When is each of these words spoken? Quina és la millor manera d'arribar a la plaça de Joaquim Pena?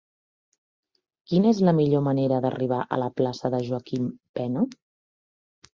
Quina 1.31 1.51
és 1.55 1.61
la 1.67 1.75
millor 1.81 2.03
manera 2.07 2.41
d'arribar 2.47 2.81
a 2.85 3.01
la 3.05 3.11
plaça 3.21 3.53
de 3.57 3.61
Joaquim 3.69 4.13
Pena? 4.41 4.71